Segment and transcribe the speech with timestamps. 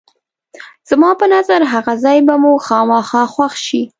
[0.89, 3.81] زما په نظر هغه ځای به مو خامخا خوښ شي.